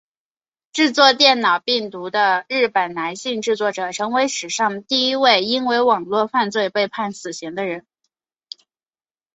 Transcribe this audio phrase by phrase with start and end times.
[0.73, 7.85] 制作电脑病毒的日本男性制作者成为史上第一位因网路犯罪被判处死刑的人。